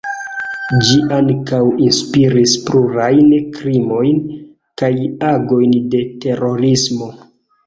Ĝi 0.85 0.95
ankaŭ 1.17 1.59
inspiris 1.87 2.53
plurajn 2.69 3.27
krimojn 3.59 4.25
kaj 4.83 4.91
agojn 5.35 5.77
de 5.93 6.03
terorismo. 6.27 7.13